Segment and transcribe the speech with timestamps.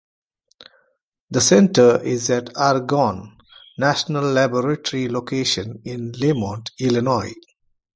[1.29, 3.37] The Center is at Argonne
[3.77, 7.35] National Laboratory location in Lemont, Illinois.